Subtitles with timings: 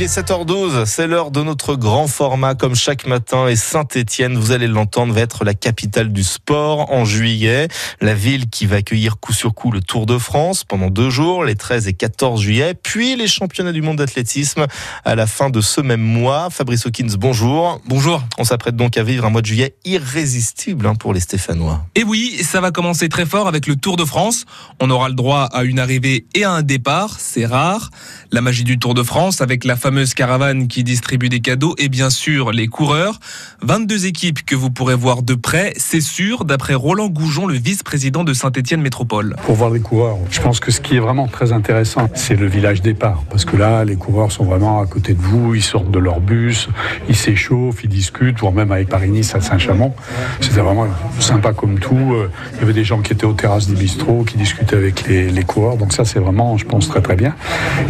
[0.00, 4.50] Il est 7h12, c'est l'heure de notre grand format comme chaque matin et Saint-Étienne, vous
[4.50, 7.68] allez l'entendre, va être la capitale du sport en juillet.
[8.00, 11.44] La ville qui va accueillir coup sur coup le Tour de France pendant deux jours,
[11.44, 14.66] les 13 et 14 juillet, puis les championnats du monde d'athlétisme
[15.04, 16.48] à la fin de ce même mois.
[16.48, 17.82] Fabrice Hawkins, bonjour.
[17.86, 18.22] Bonjour.
[18.38, 21.84] On s'apprête donc à vivre un mois de juillet irrésistible hein, pour les Stéphanois.
[21.94, 24.46] Et oui, ça va commencer très fort avec le Tour de France.
[24.80, 27.90] On aura le droit à une arrivée et à un départ, c'est rare.
[28.32, 31.88] La magie du Tour de France avec la fameuse caravane qui distribue des cadeaux et
[31.88, 33.18] bien sûr les coureurs.
[33.62, 38.24] 22 équipes que vous pourrez voir de près, c'est sûr, d'après Roland Goujon, le vice-président
[38.24, 39.36] de Saint-Étienne Métropole.
[39.44, 42.46] Pour voir les coureurs, je pense que ce qui est vraiment très intéressant, c'est le
[42.46, 43.24] village départ.
[43.28, 46.20] Parce que là, les coureurs sont vraiment à côté de vous, ils sortent de leur
[46.20, 46.68] bus,
[47.08, 49.92] ils s'échauffent, ils discutent, voire même avec Paris-Nice à Saint-Chamond.
[50.40, 50.86] C'était vraiment
[51.18, 52.14] sympa comme tout.
[52.54, 55.30] Il y avait des gens qui étaient aux terrasses des bistrots, qui discutaient avec les,
[55.30, 55.76] les coureurs.
[55.76, 57.34] Donc ça, c'est vraiment, je pense, très très bien.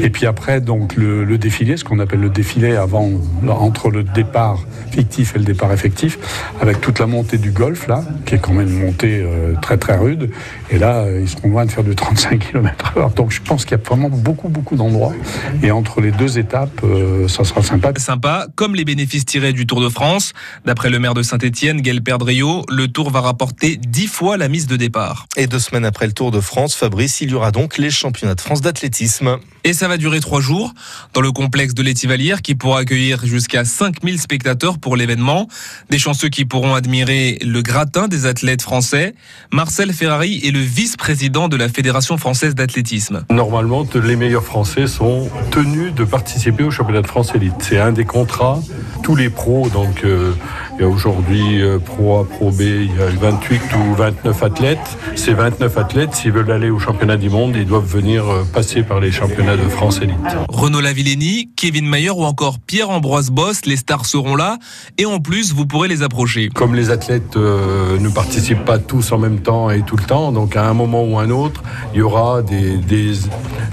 [0.00, 3.10] Et puis après, donc le, le défilé, ce qu'on appelle le défilé avant,
[3.48, 4.58] entre le départ
[4.90, 6.18] fictif et le départ effectif,
[6.60, 9.78] avec toute la montée du golf là, qui est quand même une montée euh, très
[9.78, 10.30] très rude.
[10.70, 13.14] Et là, euh, ils seront loin de faire du 35 km/h.
[13.14, 15.14] Donc je pense qu'il y a vraiment beaucoup beaucoup d'endroits.
[15.62, 17.92] Et entre les deux étapes, euh, ça sera sympa.
[17.96, 20.32] Sympa, comme les bénéfices tirés du Tour de France.
[20.64, 24.66] D'après le maire de Saint-Etienne, Gaël Perdriau, le Tour va rapporter 10 fois la mise
[24.66, 25.26] de départ.
[25.36, 28.34] Et deux semaines après le Tour de France, Fabrice, il y aura donc les championnats
[28.34, 29.38] de France d'athlétisme.
[29.64, 30.72] Et ça va durer trois jours
[31.14, 35.48] dans le complexe de l'Étivalière qui pourra accueillir jusqu'à 5000 spectateurs pour l'événement.
[35.90, 39.14] Des chanceux qui pourront admirer le gratin des athlètes français.
[39.52, 43.24] Marcel Ferrari est le vice-président de la Fédération française d'athlétisme.
[43.30, 47.54] Normalement, les meilleurs Français sont tenus de participer au championnat de France élite.
[47.60, 48.60] C'est un des contrats.
[49.02, 50.32] Tous les pros, donc euh,
[50.78, 54.42] il y a aujourd'hui euh, Pro A, Pro B, il y a 28 ou 29
[54.42, 54.98] athlètes.
[55.16, 58.82] Ces 29 athlètes, s'ils veulent aller au championnat du monde, ils doivent venir euh, passer
[58.82, 60.16] par les championnats de France élite.
[60.48, 64.58] Renaud Lavillenie, Kevin Mayer ou encore Pierre-Ambroise Boss, les stars seront là
[64.96, 66.50] et en plus vous pourrez les approcher.
[66.54, 70.30] Comme les athlètes euh, ne participent pas tous en même temps et tout le temps,
[70.30, 72.78] donc à un moment ou un autre, il y aura des,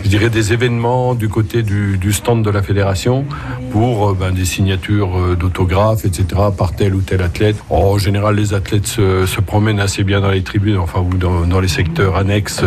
[0.04, 3.24] je dirais des événements du côté du, stand de la fédération
[3.70, 6.26] pour euh, ben, des signatures euh, d'autographes, etc.
[6.58, 7.58] par tel ou tel athlète.
[7.70, 11.68] en général, les athlètes se, promènent assez bien dans les tribunes, enfin ou dans, les
[11.68, 12.64] secteurs annexes,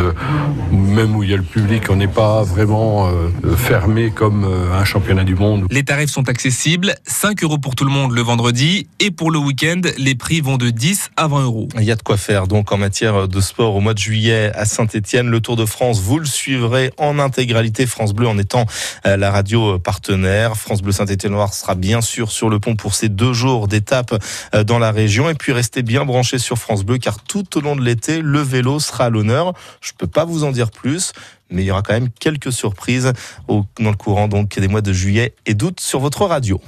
[0.70, 1.82] même où il y a le public.
[1.90, 3.08] On n'est pas vraiment
[3.56, 5.66] fermé comme un championnat du monde.
[5.70, 9.38] Les tarifs sont accessibles, 5 euros pour tout le monde le vendredi et pour le
[9.38, 11.68] week-end, les prix vont de 10 à 20 euros.
[11.76, 14.52] Il y a de quoi faire donc en matière de sport au mois de juillet
[14.54, 15.28] à Saint-Etienne.
[15.28, 18.66] Le Tour de France, vous le suivrez en intégralité France Bleu en étant
[19.04, 20.56] la radio partenaire.
[20.56, 24.14] France Bleu Saint-Etienne Noir sera bien sûr sur le pont pour ces deux jours d'étape
[24.66, 25.30] dans la région.
[25.30, 28.40] Et puis restez bien branchés sur France Bleu car tout au long de l'été, le
[28.40, 29.54] vélo sera à l'honneur.
[29.80, 31.12] Je peux pas vous en dire plus
[31.50, 33.12] mais il y aura quand même quelques surprises
[33.48, 36.60] dans le courant donc des mois de juillet et d'août sur votre radio.